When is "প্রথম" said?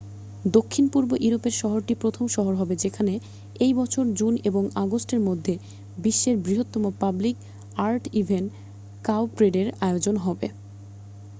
1.95-2.25